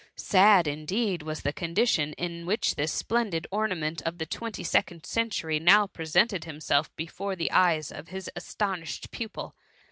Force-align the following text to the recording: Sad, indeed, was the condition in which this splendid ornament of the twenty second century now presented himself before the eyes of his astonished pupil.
Sad, 0.15 0.65
indeed, 0.67 1.21
was 1.21 1.41
the 1.43 1.53
condition 1.53 2.13
in 2.13 2.47
which 2.47 2.73
this 2.73 2.91
splendid 2.91 3.45
ornament 3.51 4.01
of 4.01 4.17
the 4.17 4.25
twenty 4.25 4.63
second 4.63 5.05
century 5.05 5.59
now 5.59 5.85
presented 5.85 6.43
himself 6.45 6.89
before 6.95 7.35
the 7.35 7.51
eyes 7.51 7.91
of 7.91 8.07
his 8.07 8.27
astonished 8.35 9.11
pupil. 9.11 9.53